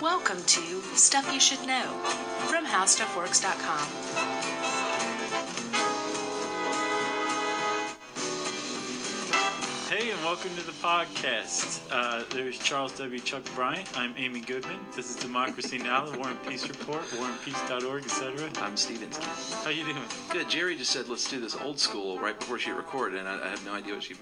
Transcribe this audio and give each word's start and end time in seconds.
Welcome 0.00 0.42
to 0.44 0.80
Stuff 0.94 1.30
You 1.30 1.38
Should 1.38 1.66
Know 1.66 1.82
from 2.48 2.64
HowStuffWorks.com. 2.64 3.86
Hey, 9.90 10.10
and 10.10 10.24
welcome 10.24 10.56
to 10.56 10.64
the 10.64 10.72
podcast. 10.72 11.82
Uh, 11.90 12.24
there's 12.30 12.58
Charles 12.58 12.96
W. 12.96 13.20
Chuck 13.20 13.42
Bryant. 13.54 13.86
I'm 13.94 14.14
Amy 14.16 14.40
Goodman. 14.40 14.78
This 14.96 15.10
is 15.10 15.16
Democracy 15.16 15.76
Now!, 15.76 16.06
the 16.06 16.16
War 16.16 16.28
and 16.28 16.42
Peace 16.46 16.66
Report, 16.66 17.02
warandpeace.org, 17.02 18.02
etc. 18.02 18.48
I'm 18.62 18.78
Steven. 18.78 19.10
How 19.62 19.68
you 19.68 19.84
doing? 19.84 19.98
Good. 20.30 20.48
Jerry 20.48 20.76
just 20.76 20.92
said 20.92 21.10
let's 21.10 21.28
do 21.28 21.40
this 21.40 21.56
old 21.56 21.78
school 21.78 22.18
right 22.18 22.38
before 22.38 22.58
she 22.58 22.70
recorded, 22.70 23.18
and 23.18 23.28
I, 23.28 23.44
I 23.44 23.48
have 23.48 23.66
no 23.66 23.74
idea 23.74 23.92
what 23.92 24.02
she 24.02 24.14